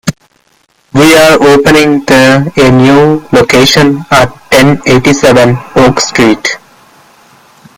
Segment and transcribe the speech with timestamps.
[0.95, 6.57] We are opening the a new location at ten eighty-seven Oak Street.